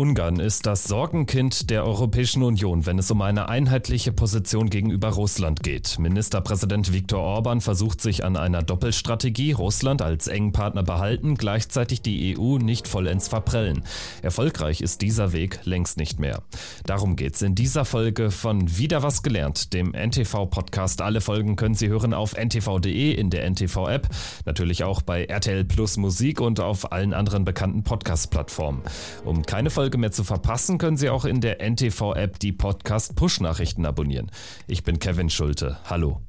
Ungarn 0.00 0.40
ist 0.40 0.64
das 0.64 0.84
Sorgenkind 0.84 1.68
der 1.68 1.84
Europäischen 1.84 2.42
Union, 2.42 2.86
wenn 2.86 2.98
es 2.98 3.10
um 3.10 3.20
eine 3.20 3.50
einheitliche 3.50 4.12
Position 4.12 4.70
gegenüber 4.70 5.08
Russland 5.08 5.62
geht. 5.62 5.98
Ministerpräsident 5.98 6.94
Viktor 6.94 7.20
Orban 7.20 7.60
versucht 7.60 8.00
sich 8.00 8.24
an 8.24 8.38
einer 8.38 8.62
Doppelstrategie, 8.62 9.52
Russland 9.52 10.00
als 10.00 10.26
engen 10.26 10.52
Partner 10.52 10.82
behalten, 10.82 11.34
gleichzeitig 11.34 12.00
die 12.00 12.34
EU 12.34 12.56
nicht 12.56 12.88
vollends 12.88 13.28
verprellen. 13.28 13.84
Erfolgreich 14.22 14.80
ist 14.80 15.02
dieser 15.02 15.34
Weg 15.34 15.60
längst 15.64 15.98
nicht 15.98 16.18
mehr. 16.18 16.44
Darum 16.86 17.14
geht's 17.14 17.42
in 17.42 17.54
dieser 17.54 17.84
Folge 17.84 18.30
von 18.30 18.78
Wieder 18.78 19.02
was 19.02 19.22
gelernt, 19.22 19.74
dem 19.74 19.92
NTV-Podcast. 19.92 21.02
Alle 21.02 21.20
Folgen 21.20 21.56
können 21.56 21.74
Sie 21.74 21.88
hören 21.88 22.14
auf 22.14 22.34
ntv.de, 22.38 23.12
in 23.12 23.28
der 23.28 23.44
NTV-App, 23.50 24.08
natürlich 24.46 24.82
auch 24.82 25.02
bei 25.02 25.26
RTL 25.26 25.66
Plus 25.66 25.98
Musik 25.98 26.40
und 26.40 26.58
auf 26.58 26.90
allen 26.90 27.12
anderen 27.12 27.44
bekannten 27.44 27.82
Podcast-Plattformen. 27.82 28.80
Um 29.26 29.42
keine 29.42 29.68
Folge 29.68 29.89
Folge 29.90 29.98
mehr 29.98 30.12
zu 30.12 30.22
verpassen, 30.22 30.78
können 30.78 30.96
Sie 30.96 31.10
auch 31.10 31.24
in 31.24 31.40
der 31.40 31.60
NTV-App 31.60 32.38
die 32.38 32.52
Podcast-Push-Nachrichten 32.52 33.84
abonnieren. 33.84 34.30
Ich 34.68 34.84
bin 34.84 35.00
Kevin 35.00 35.30
Schulte. 35.30 35.78
Hallo. 35.84 36.20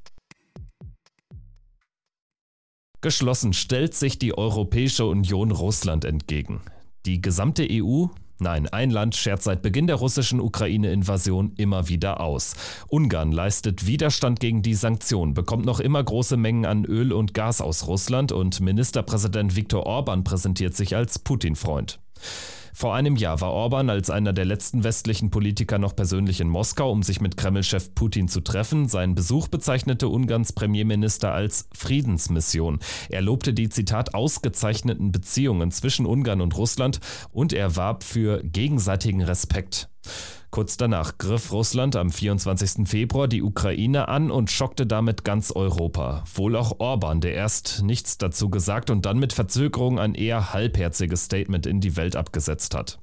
Geschlossen 3.01 3.53
stellt 3.53 3.93
sich 3.93 4.17
die 4.17 4.35
Europäische 4.35 5.05
Union 5.05 5.51
Russland 5.51 6.05
entgegen. 6.05 6.61
Die 7.05 7.21
gesamte 7.21 7.67
EU 7.69 8.07
Nein, 8.39 8.67
ein 8.67 8.89
Land 8.89 9.15
schert 9.15 9.43
seit 9.43 9.61
Beginn 9.61 9.85
der 9.85 9.97
russischen 9.97 10.39
Ukraine-Invasion 10.39 11.53
immer 11.57 11.87
wieder 11.89 12.21
aus. 12.21 12.55
Ungarn 12.87 13.31
leistet 13.31 13.85
Widerstand 13.85 14.39
gegen 14.39 14.63
die 14.63 14.73
Sanktionen, 14.73 15.35
bekommt 15.35 15.63
noch 15.63 15.79
immer 15.79 16.03
große 16.03 16.37
Mengen 16.37 16.65
an 16.65 16.83
Öl 16.83 17.13
und 17.13 17.35
Gas 17.35 17.61
aus 17.61 17.85
Russland 17.85 18.31
und 18.31 18.59
Ministerpräsident 18.59 19.55
Viktor 19.55 19.85
Orban 19.85 20.23
präsentiert 20.23 20.73
sich 20.75 20.95
als 20.95 21.19
Putin-Freund. 21.19 21.99
Vor 22.73 22.95
einem 22.95 23.15
Jahr 23.15 23.41
war 23.41 23.51
Orban 23.51 23.89
als 23.89 24.09
einer 24.09 24.33
der 24.33 24.45
letzten 24.45 24.83
westlichen 24.83 25.29
Politiker 25.29 25.77
noch 25.77 25.95
persönlich 25.95 26.39
in 26.41 26.47
Moskau, 26.47 26.91
um 26.91 27.03
sich 27.03 27.21
mit 27.21 27.37
Kreml-Chef 27.37 27.93
Putin 27.93 28.27
zu 28.27 28.41
treffen. 28.41 28.87
Sein 28.87 29.13
Besuch 29.13 29.49
bezeichnete 29.49 30.07
Ungarns 30.07 30.53
Premierminister 30.53 31.31
als 31.31 31.67
Friedensmission. 31.73 32.79
Er 33.09 33.21
lobte 33.21 33.53
die 33.53 33.69
Zitat 33.69 34.13
ausgezeichneten 34.13 35.11
Beziehungen 35.11 35.71
zwischen 35.71 36.05
Ungarn 36.05 36.41
und 36.41 36.57
Russland 36.57 36.99
und 37.31 37.53
er 37.53 37.75
warb 37.75 38.03
für 38.03 38.41
gegenseitigen 38.43 39.21
Respekt. 39.21 39.89
Kurz 40.51 40.75
danach 40.75 41.17
griff 41.17 41.53
Russland 41.53 41.95
am 41.95 42.09
24. 42.09 42.87
Februar 42.87 43.29
die 43.29 43.41
Ukraine 43.41 44.09
an 44.09 44.31
und 44.31 44.51
schockte 44.51 44.85
damit 44.85 45.23
ganz 45.23 45.51
Europa. 45.51 46.25
Wohl 46.35 46.57
auch 46.57 46.79
Orban, 46.79 47.21
der 47.21 47.35
erst 47.35 47.83
nichts 47.83 48.17
dazu 48.17 48.49
gesagt 48.49 48.89
und 48.89 49.05
dann 49.05 49.17
mit 49.17 49.31
Verzögerung 49.31 49.97
ein 49.97 50.13
eher 50.13 50.53
halbherziges 50.53 51.25
Statement 51.25 51.65
in 51.65 51.79
die 51.79 51.95
Welt 51.95 52.17
abgesetzt 52.17 52.75
hat. 52.75 52.99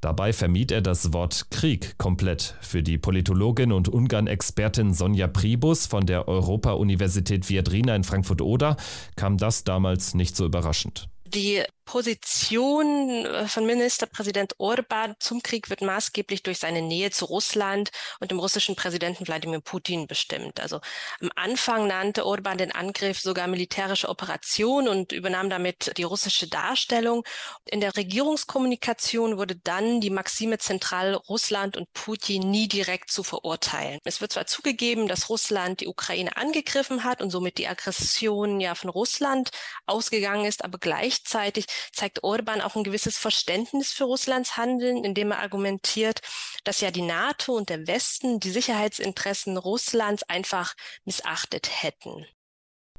Dabei 0.00 0.32
vermied 0.32 0.72
er 0.72 0.80
das 0.80 1.12
Wort 1.12 1.52
Krieg 1.52 1.96
komplett. 1.96 2.56
Für 2.60 2.82
die 2.82 2.98
Politologin 2.98 3.70
und 3.70 3.88
Ungarn-Expertin 3.88 4.92
Sonja 4.92 5.28
Pribus 5.28 5.86
von 5.86 6.04
der 6.06 6.26
Europa-Universität 6.26 7.48
Viadrina 7.48 7.94
in 7.94 8.02
Frankfurt-Oder 8.02 8.76
kam 9.14 9.36
das 9.36 9.62
damals 9.62 10.14
nicht 10.14 10.34
so 10.34 10.44
überraschend. 10.44 11.08
Die 11.32 11.62
Position 11.92 13.26
äh, 13.26 13.46
von 13.46 13.66
Ministerpräsident 13.66 14.54
Orban 14.56 15.14
zum 15.18 15.42
Krieg 15.42 15.68
wird 15.68 15.82
maßgeblich 15.82 16.42
durch 16.42 16.58
seine 16.58 16.80
Nähe 16.80 17.10
zu 17.10 17.26
Russland 17.26 17.90
und 18.18 18.30
dem 18.30 18.38
russischen 18.38 18.76
Präsidenten 18.76 19.28
Wladimir 19.28 19.60
Putin 19.60 20.06
bestimmt. 20.06 20.58
Also 20.58 20.80
am 21.20 21.30
Anfang 21.36 21.86
nannte 21.86 22.24
Orban 22.24 22.56
den 22.56 22.72
Angriff 22.72 23.20
sogar 23.20 23.46
militärische 23.46 24.08
Operation 24.08 24.88
und 24.88 25.12
übernahm 25.12 25.50
damit 25.50 25.92
die 25.98 26.04
russische 26.04 26.48
Darstellung. 26.48 27.26
In 27.66 27.82
der 27.82 27.94
Regierungskommunikation 27.94 29.36
wurde 29.36 29.56
dann 29.56 30.00
die 30.00 30.08
Maxime 30.08 30.56
zentral, 30.56 31.12
Russland 31.12 31.76
und 31.76 31.92
Putin 31.92 32.50
nie 32.50 32.68
direkt 32.68 33.10
zu 33.10 33.22
verurteilen. 33.22 33.98
Es 34.04 34.22
wird 34.22 34.32
zwar 34.32 34.46
zugegeben, 34.46 35.08
dass 35.08 35.28
Russland 35.28 35.80
die 35.82 35.88
Ukraine 35.88 36.38
angegriffen 36.38 37.04
hat 37.04 37.20
und 37.20 37.28
somit 37.28 37.58
die 37.58 37.68
Aggression 37.68 38.60
ja 38.60 38.74
von 38.74 38.88
Russland 38.88 39.50
ausgegangen 39.84 40.46
ist, 40.46 40.64
aber 40.64 40.78
gleichzeitig 40.78 41.66
zeigt 41.92 42.22
Orban 42.22 42.60
auch 42.60 42.76
ein 42.76 42.84
gewisses 42.84 43.18
Verständnis 43.18 43.92
für 43.92 44.04
Russlands 44.04 44.56
Handeln, 44.56 45.04
indem 45.04 45.32
er 45.32 45.40
argumentiert, 45.40 46.20
dass 46.64 46.80
ja 46.80 46.90
die 46.90 47.02
NATO 47.02 47.52
und 47.52 47.68
der 47.68 47.86
Westen 47.86 48.40
die 48.40 48.50
Sicherheitsinteressen 48.50 49.56
Russlands 49.56 50.22
einfach 50.24 50.74
missachtet 51.04 51.82
hätten. 51.82 52.26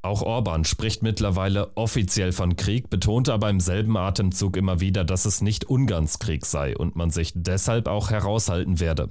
Auch 0.04 0.20
Orban 0.20 0.66
spricht 0.66 1.02
mittlerweile 1.02 1.72
offiziell 1.76 2.32
von 2.32 2.56
Krieg, 2.56 2.90
betonte 2.90 3.32
aber 3.32 3.48
im 3.48 3.58
selben 3.58 3.96
Atemzug 3.96 4.54
immer 4.58 4.78
wieder, 4.78 5.02
dass 5.02 5.24
es 5.24 5.40
nicht 5.40 5.64
Ungarns 5.64 6.18
Krieg 6.18 6.44
sei 6.44 6.76
und 6.76 6.94
man 6.94 7.08
sich 7.08 7.32
deshalb 7.34 7.88
auch 7.88 8.10
heraushalten 8.10 8.80
werde. 8.80 9.08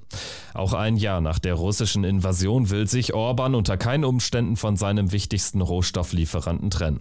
Auch 0.54 0.74
ein 0.74 0.96
Jahr 0.96 1.20
nach 1.20 1.40
der 1.40 1.56
russischen 1.56 2.04
Invasion 2.04 2.70
will 2.70 2.88
sich 2.88 3.16
Orban 3.16 3.56
unter 3.56 3.76
keinen 3.76 4.06
Umständen 4.06 4.56
von 4.56 4.78
seinem 4.78 5.12
wichtigsten 5.12 5.62
Rohstofflieferanten 5.62 6.70
trennen. 6.70 7.00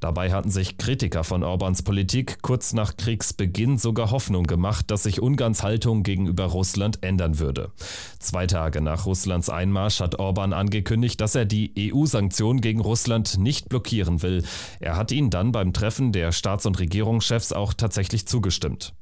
Dabei 0.00 0.30
hatten 0.32 0.50
sich 0.50 0.78
Kritiker 0.78 1.24
von 1.24 1.42
Orbans 1.42 1.82
Politik 1.82 2.40
kurz 2.42 2.72
nach 2.72 2.96
Kriegsbeginn 2.96 3.78
sogar 3.78 4.10
Hoffnung 4.12 4.44
gemacht, 4.44 4.90
dass 4.90 5.02
sich 5.02 5.20
Ungarns 5.20 5.62
Haltung 5.62 6.04
gegenüber 6.04 6.44
Russland 6.44 7.02
ändern 7.02 7.38
würde. 7.40 7.72
Zwei 8.20 8.46
Tage 8.46 8.80
nach 8.80 9.06
Russlands 9.06 9.50
Einmarsch 9.50 10.00
hat 10.00 10.18
Orban 10.18 10.52
angekündigt, 10.52 11.20
dass 11.20 11.34
er 11.34 11.46
die 11.46 11.92
EU-Sanktionen 11.92 12.60
gegen 12.60 12.80
Russland 12.80 13.38
nicht 13.38 13.68
blockieren 13.68 14.22
will. 14.22 14.44
Er 14.78 14.96
hat 14.96 15.10
ihnen 15.10 15.30
dann 15.30 15.50
beim 15.50 15.72
Treffen 15.72 16.12
der 16.12 16.30
Staats- 16.30 16.66
und 16.66 16.78
Regierungschefs 16.78 17.52
auch 17.52 17.74
tatsächlich 17.74 18.26
zugestimmt. 18.26 18.94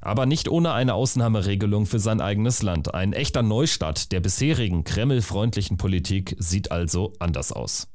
Aber 0.00 0.26
nicht 0.26 0.48
ohne 0.48 0.72
eine 0.72 0.94
Ausnahmeregelung 0.94 1.86
für 1.86 1.98
sein 1.98 2.20
eigenes 2.20 2.62
Land. 2.62 2.94
Ein 2.94 3.12
echter 3.12 3.42
Neustart 3.42 4.12
der 4.12 4.20
bisherigen 4.20 4.84
Kreml-freundlichen 4.84 5.76
Politik 5.76 6.36
sieht 6.38 6.70
also 6.70 7.12
anders 7.18 7.50
aus. 7.50 7.88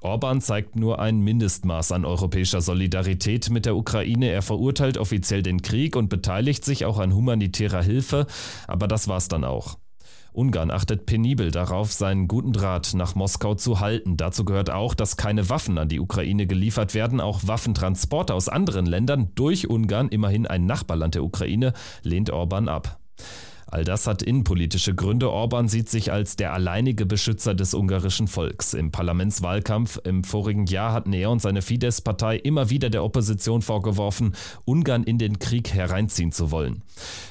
Orban 0.00 0.40
zeigt 0.40 0.76
nur 0.76 1.00
ein 1.00 1.20
Mindestmaß 1.20 1.92
an 1.92 2.04
europäischer 2.04 2.60
Solidarität 2.60 3.50
mit 3.50 3.66
der 3.66 3.76
Ukraine. 3.76 4.30
Er 4.30 4.42
verurteilt 4.42 4.98
offiziell 4.98 5.42
den 5.42 5.62
Krieg 5.62 5.96
und 5.96 6.08
beteiligt 6.08 6.64
sich 6.64 6.84
auch 6.84 6.98
an 6.98 7.14
humanitärer 7.14 7.82
Hilfe, 7.82 8.26
aber 8.66 8.86
das 8.86 9.08
war's 9.08 9.28
dann 9.28 9.44
auch. 9.44 9.78
Ungarn 10.32 10.70
achtet 10.70 11.06
penibel 11.06 11.50
darauf, 11.50 11.92
seinen 11.92 12.28
guten 12.28 12.52
Draht 12.52 12.94
nach 12.94 13.16
Moskau 13.16 13.56
zu 13.56 13.80
halten. 13.80 14.16
Dazu 14.16 14.44
gehört 14.44 14.70
auch, 14.70 14.94
dass 14.94 15.16
keine 15.16 15.48
Waffen 15.48 15.78
an 15.78 15.88
die 15.88 15.98
Ukraine 15.98 16.46
geliefert 16.46 16.94
werden. 16.94 17.20
Auch 17.20 17.40
Waffentransporte 17.46 18.34
aus 18.34 18.48
anderen 18.48 18.86
Ländern 18.86 19.32
durch 19.34 19.68
Ungarn, 19.68 20.08
immerhin 20.10 20.46
ein 20.46 20.64
Nachbarland 20.64 21.16
der 21.16 21.24
Ukraine, 21.24 21.72
lehnt 22.02 22.30
Orban 22.30 22.68
ab. 22.68 23.00
All 23.70 23.84
das 23.84 24.06
hat 24.06 24.22
innenpolitische 24.22 24.94
Gründe. 24.94 25.30
Orban 25.30 25.68
sieht 25.68 25.90
sich 25.90 26.10
als 26.10 26.36
der 26.36 26.54
alleinige 26.54 27.04
Beschützer 27.04 27.54
des 27.54 27.74
ungarischen 27.74 28.26
Volks. 28.26 28.72
Im 28.72 28.90
Parlamentswahlkampf 28.90 30.00
im 30.04 30.24
vorigen 30.24 30.64
Jahr 30.64 30.92
hatten 30.92 31.12
er 31.12 31.30
und 31.30 31.42
seine 31.42 31.60
Fidesz-Partei 31.60 32.36
immer 32.36 32.70
wieder 32.70 32.88
der 32.88 33.04
Opposition 33.04 33.60
vorgeworfen, 33.60 34.34
Ungarn 34.64 35.04
in 35.04 35.18
den 35.18 35.38
Krieg 35.38 35.74
hereinziehen 35.74 36.32
zu 36.32 36.50
wollen. 36.50 36.82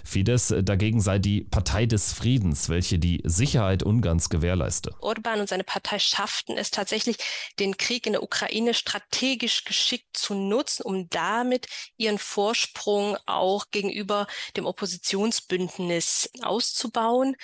Fidesz 0.04 0.54
dagegen 0.62 1.02
sei 1.02 1.18
die 1.18 1.42
Partei 1.42 1.88
des 1.88 2.14
Friedens, 2.14 2.70
welche 2.70 3.00
die 3.00 3.22
Sicherheit 3.24 3.82
Ungarns 3.82 4.30
gewährleiste. 4.30 4.94
Orban 5.00 5.40
und 5.40 5.50
seine 5.50 5.64
Partei 5.64 5.98
schafften 5.98 6.56
es 6.56 6.70
tatsächlich, 6.70 7.18
den 7.60 7.78
Krieg 7.78 8.06
in 8.06 8.14
der 8.14 8.22
Ukraine 8.24 8.76
strategisch 8.76 9.66
geschickt 9.66 10.06
zu 10.14 10.36
nutzen, 10.36 10.84
um 10.84 11.10
damit 11.10 11.68
ihren 11.98 12.20
Vorsprung 12.20 13.18
auch 13.26 13.66
gegenüber 13.72 14.28
dem 14.56 14.68
Oppositionsbündnis 14.68 16.27
auszubauen. 16.42 17.36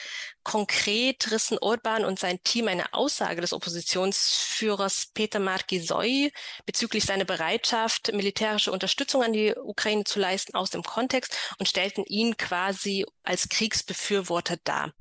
Konkret 0.43 1.31
rissen 1.31 1.57
Orban 1.59 2.05
und 2.05 2.19
sein 2.19 2.41
Team 2.43 2.67
eine 2.67 2.93
Aussage 2.93 3.41
des 3.41 3.53
Oppositionsführers 3.53 5.11
Peter 5.13 5.39
Markisoy 5.39 6.31
bezüglich 6.65 7.05
seiner 7.05 7.25
Bereitschaft, 7.25 8.11
militärische 8.13 8.71
Unterstützung 8.71 9.23
an 9.23 9.33
die 9.33 9.55
Ukraine 9.55 10.03
zu 10.03 10.19
leisten, 10.19 10.55
aus 10.55 10.69
dem 10.69 10.83
Kontext 10.83 11.35
und 11.59 11.67
stellten 11.67 12.03
ihn 12.05 12.37
quasi 12.37 13.05
als 13.23 13.49
Kriegsbefürworter 13.49 14.57
dar. 14.63 14.93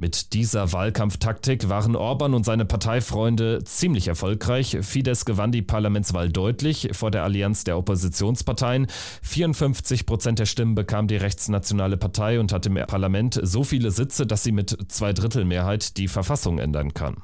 Mit 0.00 0.32
dieser 0.32 0.72
Wahlkampftaktik 0.72 1.68
waren 1.68 1.94
Orban 1.94 2.32
und 2.32 2.46
seine 2.46 2.64
Parteifreunde 2.64 3.62
ziemlich 3.64 4.08
erfolgreich. 4.08 4.78
Fidesz 4.80 5.26
gewann 5.26 5.52
die 5.52 5.60
Parlamentswahl 5.60 6.30
deutlich 6.30 6.88
vor 6.92 7.10
der 7.10 7.22
Allianz 7.22 7.64
der 7.64 7.76
Oppositionsparteien. 7.76 8.86
54 9.20 10.06
Prozent 10.06 10.38
der 10.38 10.46
Stimmen 10.46 10.74
bekam 10.74 11.06
die 11.06 11.18
rechtsnationale 11.18 11.98
Partei 11.98 12.40
und 12.40 12.50
hat 12.50 12.64
im 12.64 12.76
Parlament 12.86 13.38
so 13.42 13.62
viele 13.62 13.90
Sitze, 13.90 14.26
dass 14.26 14.42
sie 14.42 14.52
mit 14.52 14.74
Zweidrittelmehrheit 14.90 15.98
die 15.98 16.08
Verfassung 16.08 16.58
ändern 16.58 16.94
kann. 16.94 17.22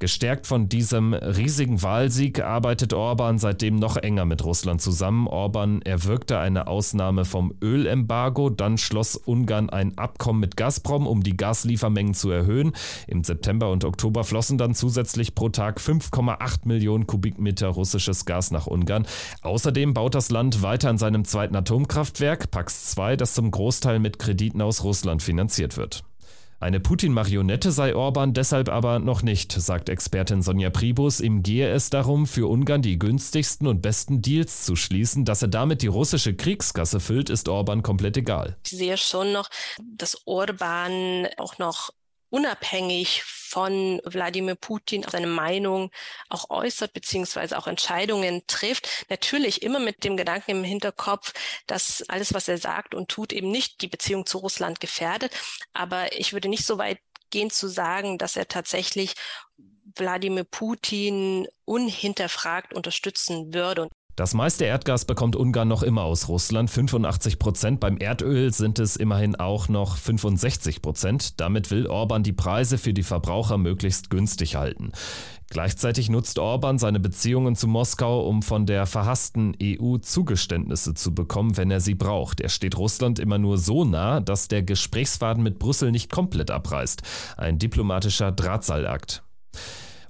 Gestärkt 0.00 0.46
von 0.46 0.70
diesem 0.70 1.12
riesigen 1.12 1.82
Wahlsieg 1.82 2.40
arbeitet 2.40 2.94
Orban 2.94 3.38
seitdem 3.38 3.76
noch 3.76 3.98
enger 3.98 4.24
mit 4.24 4.42
Russland 4.42 4.80
zusammen. 4.80 5.28
Orban 5.28 5.82
erwirkte 5.82 6.38
eine 6.38 6.68
Ausnahme 6.68 7.26
vom 7.26 7.52
Ölembargo, 7.62 8.48
dann 8.48 8.78
schloss 8.78 9.14
Ungarn 9.14 9.68
ein 9.68 9.98
Abkommen 9.98 10.40
mit 10.40 10.56
Gazprom, 10.56 11.06
um 11.06 11.22
die 11.22 11.36
Gasliefermengen 11.36 12.14
zu 12.14 12.30
erhöhen. 12.30 12.72
Im 13.08 13.24
September 13.24 13.70
und 13.70 13.84
Oktober 13.84 14.24
flossen 14.24 14.56
dann 14.56 14.74
zusätzlich 14.74 15.34
pro 15.34 15.50
Tag 15.50 15.80
5,8 15.80 16.60
Millionen 16.66 17.06
Kubikmeter 17.06 17.68
russisches 17.68 18.24
Gas 18.24 18.52
nach 18.52 18.66
Ungarn. 18.66 19.06
Außerdem 19.42 19.92
baut 19.92 20.14
das 20.14 20.30
Land 20.30 20.62
weiter 20.62 20.88
an 20.88 20.96
seinem 20.96 21.26
zweiten 21.26 21.56
Atomkraftwerk, 21.56 22.50
Pax 22.50 22.86
2, 22.92 23.16
das 23.16 23.34
zum 23.34 23.50
Großteil 23.50 23.98
mit 23.98 24.18
Krediten 24.18 24.62
aus 24.62 24.82
Russland 24.82 25.22
finanziert 25.22 25.76
wird. 25.76 26.04
Eine 26.62 26.78
Putin-Marionette 26.78 27.72
sei 27.72 27.94
Orban 27.94 28.34
deshalb 28.34 28.68
aber 28.68 28.98
noch 28.98 29.22
nicht, 29.22 29.50
sagt 29.50 29.88
Expertin 29.88 30.42
Sonja 30.42 30.68
Pribus. 30.68 31.20
Ihm 31.20 31.42
gehe 31.42 31.70
es 31.70 31.88
darum, 31.88 32.26
für 32.26 32.50
Ungarn 32.50 32.82
die 32.82 32.98
günstigsten 32.98 33.66
und 33.66 33.80
besten 33.80 34.20
Deals 34.20 34.66
zu 34.66 34.76
schließen. 34.76 35.24
Dass 35.24 35.40
er 35.40 35.48
damit 35.48 35.80
die 35.80 35.86
russische 35.86 36.34
Kriegskasse 36.34 37.00
füllt, 37.00 37.30
ist 37.30 37.48
Orban 37.48 37.82
komplett 37.82 38.18
egal. 38.18 38.58
Ich 38.66 38.72
sehe 38.72 38.98
schon 38.98 39.32
noch, 39.32 39.48
dass 39.96 40.26
Orban 40.26 41.28
auch 41.38 41.56
noch 41.56 41.88
unabhängig 42.30 43.22
von 43.24 44.00
Wladimir 44.04 44.54
Putin 44.54 45.04
seine 45.10 45.26
Meinung 45.26 45.90
auch 46.28 46.50
äußert, 46.50 46.92
beziehungsweise 46.92 47.58
auch 47.58 47.66
Entscheidungen 47.66 48.46
trifft. 48.46 49.06
Natürlich 49.08 49.62
immer 49.62 49.80
mit 49.80 50.04
dem 50.04 50.16
Gedanken 50.16 50.52
im 50.52 50.64
Hinterkopf, 50.64 51.32
dass 51.66 52.02
alles, 52.08 52.32
was 52.32 52.48
er 52.48 52.58
sagt 52.58 52.94
und 52.94 53.08
tut, 53.08 53.32
eben 53.32 53.50
nicht 53.50 53.82
die 53.82 53.88
Beziehung 53.88 54.24
zu 54.24 54.38
Russland 54.38 54.80
gefährdet. 54.80 55.32
Aber 55.72 56.16
ich 56.16 56.32
würde 56.32 56.48
nicht 56.48 56.64
so 56.64 56.78
weit 56.78 57.00
gehen 57.30 57.50
zu 57.50 57.68
sagen, 57.68 58.18
dass 58.18 58.36
er 58.36 58.48
tatsächlich 58.48 59.14
Wladimir 59.96 60.44
Putin 60.44 61.48
unhinterfragt 61.64 62.72
unterstützen 62.74 63.52
würde. 63.52 63.88
Das 64.20 64.34
meiste 64.34 64.66
Erdgas 64.66 65.06
bekommt 65.06 65.34
Ungarn 65.34 65.66
noch 65.66 65.82
immer 65.82 66.02
aus 66.02 66.28
Russland, 66.28 66.68
85 66.68 67.38
Prozent. 67.38 67.80
Beim 67.80 67.96
Erdöl 67.96 68.52
sind 68.52 68.78
es 68.78 68.96
immerhin 68.96 69.34
auch 69.34 69.70
noch 69.70 69.96
65 69.96 70.82
Prozent. 70.82 71.40
Damit 71.40 71.70
will 71.70 71.86
Orban 71.86 72.22
die 72.22 72.34
Preise 72.34 72.76
für 72.76 72.92
die 72.92 73.02
Verbraucher 73.02 73.56
möglichst 73.56 74.10
günstig 74.10 74.56
halten. 74.56 74.92
Gleichzeitig 75.48 76.10
nutzt 76.10 76.38
Orban 76.38 76.78
seine 76.78 77.00
Beziehungen 77.00 77.56
zu 77.56 77.66
Moskau, 77.66 78.26
um 78.28 78.42
von 78.42 78.66
der 78.66 78.84
verhassten 78.84 79.56
EU 79.62 79.96
Zugeständnisse 79.96 80.92
zu 80.92 81.14
bekommen, 81.14 81.56
wenn 81.56 81.70
er 81.70 81.80
sie 81.80 81.94
braucht. 81.94 82.42
Er 82.42 82.50
steht 82.50 82.76
Russland 82.76 83.18
immer 83.20 83.38
nur 83.38 83.56
so 83.56 83.86
nah, 83.86 84.20
dass 84.20 84.48
der 84.48 84.62
Gesprächsfaden 84.62 85.42
mit 85.42 85.58
Brüssel 85.58 85.92
nicht 85.92 86.12
komplett 86.12 86.50
abreißt. 86.50 87.00
Ein 87.38 87.58
diplomatischer 87.58 88.32
Drahtseilakt. 88.32 89.22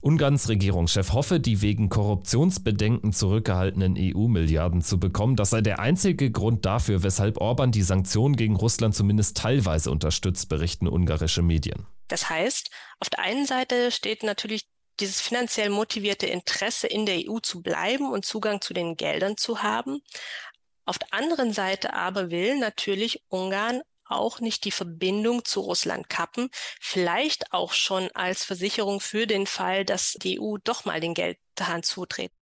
Ungarns 0.02 0.48
Regierungschef 0.48 1.12
hoffe, 1.12 1.40
die 1.40 1.60
wegen 1.60 1.90
Korruptionsbedenken 1.90 3.12
zurückgehaltenen 3.12 3.96
EU-Milliarden 3.98 4.80
zu 4.80 4.98
bekommen. 4.98 5.36
Das 5.36 5.50
sei 5.50 5.60
der 5.60 5.78
einzige 5.78 6.30
Grund 6.30 6.64
dafür, 6.64 7.02
weshalb 7.02 7.38
Orban 7.38 7.70
die 7.70 7.82
Sanktionen 7.82 8.34
gegen 8.36 8.56
Russland 8.56 8.94
zumindest 8.94 9.36
teilweise 9.36 9.90
unterstützt, 9.90 10.48
berichten 10.48 10.88
ungarische 10.88 11.42
Medien. 11.42 11.86
Das 12.08 12.30
heißt, 12.30 12.70
auf 12.98 13.10
der 13.10 13.20
einen 13.20 13.44
Seite 13.44 13.90
steht 13.90 14.22
natürlich 14.22 14.66
dieses 15.00 15.20
finanziell 15.20 15.68
motivierte 15.68 16.26
Interesse 16.26 16.86
in 16.86 17.04
der 17.04 17.20
EU 17.28 17.38
zu 17.38 17.62
bleiben 17.62 18.10
und 18.10 18.24
Zugang 18.24 18.62
zu 18.62 18.72
den 18.72 18.96
Geldern 18.96 19.36
zu 19.36 19.62
haben. 19.62 20.00
Auf 20.86 20.98
der 20.98 21.12
anderen 21.12 21.52
Seite 21.52 21.92
aber 21.94 22.30
will 22.30 22.58
natürlich 22.58 23.22
Ungarn 23.28 23.82
auch 24.10 24.40
nicht 24.40 24.64
die 24.64 24.70
Verbindung 24.70 25.44
zu 25.44 25.60
Russland 25.60 26.08
kappen, 26.08 26.50
vielleicht 26.80 27.52
auch 27.52 27.72
schon 27.72 28.10
als 28.14 28.44
Versicherung 28.44 29.00
für 29.00 29.26
den 29.26 29.46
Fall, 29.46 29.84
dass 29.84 30.12
die 30.14 30.40
EU 30.40 30.56
doch 30.62 30.84
mal 30.84 31.00
den 31.00 31.14
Geldhahn 31.14 31.82
zutreten. 31.82 32.39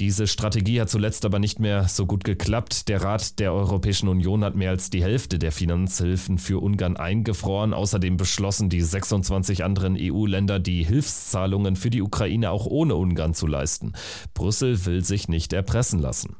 Diese 0.00 0.26
Strategie 0.26 0.80
hat 0.80 0.88
zuletzt 0.88 1.26
aber 1.26 1.38
nicht 1.38 1.60
mehr 1.60 1.86
so 1.86 2.06
gut 2.06 2.24
geklappt. 2.24 2.88
Der 2.88 3.02
Rat 3.02 3.38
der 3.38 3.52
Europäischen 3.52 4.08
Union 4.08 4.42
hat 4.42 4.56
mehr 4.56 4.70
als 4.70 4.88
die 4.88 5.02
Hälfte 5.02 5.38
der 5.38 5.52
Finanzhilfen 5.52 6.38
für 6.38 6.62
Ungarn 6.62 6.96
eingefroren. 6.96 7.74
Außerdem 7.74 8.16
beschlossen 8.16 8.70
die 8.70 8.80
26 8.80 9.62
anderen 9.62 9.98
EU-Länder, 10.00 10.58
die 10.58 10.84
Hilfszahlungen 10.84 11.76
für 11.76 11.90
die 11.90 12.00
Ukraine 12.00 12.50
auch 12.50 12.64
ohne 12.64 12.94
Ungarn 12.94 13.34
zu 13.34 13.46
leisten. 13.46 13.92
Brüssel 14.32 14.86
will 14.86 15.04
sich 15.04 15.28
nicht 15.28 15.52
erpressen 15.52 15.98
lassen. 15.98 16.36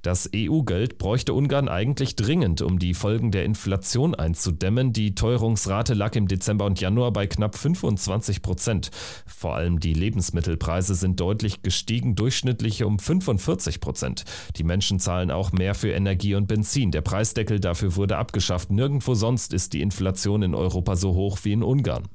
Das 0.00 0.30
EU-Geld 0.34 0.96
bräuchte 0.96 1.34
Ungarn 1.34 1.68
eigentlich 1.68 2.16
dringend, 2.16 2.62
um 2.62 2.78
die 2.78 2.94
Folgen 2.94 3.30
der 3.30 3.44
Inflation 3.44 4.14
einzudämmen. 4.14 4.94
Die 4.94 5.14
Teuerungsrate 5.14 5.92
lag 5.92 6.16
im 6.16 6.28
Dezember 6.28 6.64
und 6.64 6.80
Januar 6.80 7.12
bei 7.12 7.26
knapp 7.26 7.58
25 7.58 8.40
Prozent. 8.40 8.90
Vor 9.26 9.54
allem 9.54 9.80
die 9.80 9.92
Lebensmittelpreise 9.92 10.94
sind 10.94 11.20
deutlich 11.20 11.60
gestiegen, 11.60 12.14
durchschnittlich 12.14 12.84
um 12.84 13.01
45 13.02 13.80
Prozent. 13.80 14.24
Die 14.56 14.64
Menschen 14.64 14.98
zahlen 14.98 15.30
auch 15.30 15.52
mehr 15.52 15.74
für 15.74 15.90
Energie 15.90 16.34
und 16.34 16.46
Benzin. 16.46 16.90
Der 16.90 17.02
Preisdeckel 17.02 17.60
dafür 17.60 17.96
wurde 17.96 18.16
abgeschafft. 18.16 18.70
Nirgendwo 18.70 19.14
sonst 19.14 19.52
ist 19.52 19.72
die 19.72 19.82
Inflation 19.82 20.42
in 20.42 20.54
Europa 20.54 20.96
so 20.96 21.14
hoch 21.14 21.38
wie 21.42 21.52
in 21.52 21.62
Ungarn. 21.62 22.08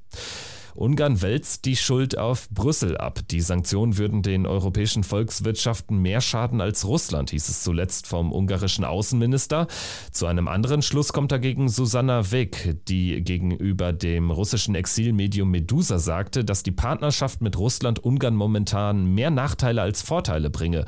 Ungarn 0.77 1.21
wälzt 1.21 1.65
die 1.65 1.75
Schuld 1.75 2.17
auf 2.17 2.49
Brüssel 2.49 2.97
ab. 2.97 3.19
Die 3.31 3.41
Sanktionen 3.41 3.97
würden 3.97 4.21
den 4.21 4.45
europäischen 4.45 5.03
Volkswirtschaften 5.03 5.97
mehr 5.97 6.21
schaden 6.21 6.61
als 6.61 6.85
Russland, 6.85 7.31
hieß 7.31 7.49
es 7.49 7.63
zuletzt 7.63 8.05
vom 8.05 8.31
ungarischen 8.31 8.85
Außenminister. 8.85 9.67
Zu 10.11 10.27
einem 10.27 10.47
anderen 10.47 10.81
Schluss 10.81 11.13
kommt 11.13 11.31
dagegen 11.31 11.67
Susanna 11.67 12.31
Weg, 12.31 12.77
die 12.87 13.23
gegenüber 13.23 13.91
dem 13.91 14.29
russischen 14.29 14.75
Exilmedium 14.75 15.49
Medusa 15.49 15.97
sagte, 15.97 16.45
dass 16.45 16.61
die 16.61 16.71
Partnerschaft 16.71 17.41
mit 17.41 17.57
Russland 17.57 17.99
Ungarn 17.99 18.35
momentan 18.35 19.13
mehr 19.13 19.31
Nachteile 19.31 19.81
als 19.81 20.03
Vorteile 20.03 20.49
bringe. 20.49 20.85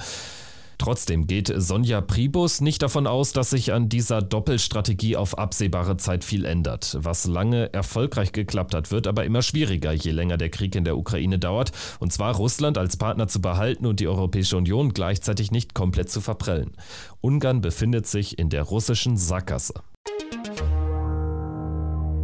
Trotzdem 0.80 1.28
geht 1.28 1.52
Sonja 1.56 2.00
Pribus 2.00 2.62
nicht 2.62 2.82
davon 2.82 3.06
aus, 3.06 3.34
dass 3.34 3.50
sich 3.50 3.74
an 3.74 3.90
dieser 3.90 4.22
Doppelstrategie 4.22 5.18
auf 5.18 5.38
absehbare 5.38 5.98
Zeit 5.98 6.24
viel 6.24 6.46
ändert. 6.46 6.98
Was 7.02 7.28
lange 7.28 7.72
erfolgreich 7.74 8.32
geklappt 8.32 8.74
hat, 8.74 8.90
wird 8.90 9.06
aber 9.06 9.26
immer 9.26 9.42
schwieriger, 9.42 9.92
je 9.92 10.12
länger 10.12 10.38
der 10.38 10.50
Krieg 10.50 10.76
in 10.76 10.86
der 10.86 10.98
Ukraine 10.98 11.38
dauert. 11.38 11.74
Und 12.00 12.14
zwar 12.14 12.34
Russland 12.34 12.78
als 12.78 12.96
Partner 12.96 13.28
zu 13.28 13.42
behalten 13.42 13.86
und 13.86 14.00
die 14.00 14.08
Europäische 14.08 14.56
Union 14.56 14.94
gleichzeitig 14.94 15.52
nicht 15.52 15.74
komplett 15.74 16.10
zu 16.10 16.22
verprellen. 16.22 16.72
Ungarn 17.20 17.60
befindet 17.60 18.08
sich 18.08 18.40
in 18.40 18.50
der 18.50 18.64
russischen 18.64 19.18
Sackgasse. 19.18 19.74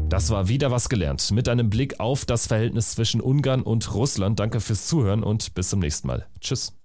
Das 0.08 0.30
war 0.30 0.48
wieder 0.48 0.72
was 0.72 0.88
gelernt. 0.88 1.30
Mit 1.32 1.50
einem 1.50 1.70
Blick 1.70 2.00
auf 2.00 2.24
das 2.24 2.48
Verhältnis 2.48 2.92
zwischen 2.92 3.20
Ungarn 3.20 3.64
und 3.64 3.94
Russland. 3.94 4.40
Danke 4.40 4.62
fürs 4.62 4.88
Zuhören 4.88 5.24
und 5.24 5.54
bis 5.56 5.70
zum 5.70 5.80
nächsten 5.80 6.08
Mal. 6.08 6.26
Tschüss. 6.40 6.76